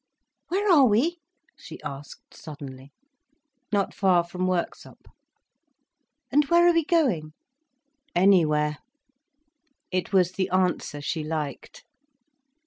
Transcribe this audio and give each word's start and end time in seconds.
"Where 0.47 0.67
are 0.71 0.85
we?" 0.85 1.19
she 1.55 1.79
asked 1.83 2.33
suddenly. 2.33 2.91
"Not 3.71 3.93
far 3.93 4.23
from 4.23 4.47
Worksop." 4.47 5.05
"And 6.31 6.43
where 6.45 6.67
are 6.67 6.73
we 6.73 6.85
going?" 6.85 7.33
"Anywhere." 8.15 8.79
It 9.91 10.11
was 10.11 10.31
the 10.31 10.49
answer 10.49 11.01
she 11.01 11.23
liked. 11.23 11.85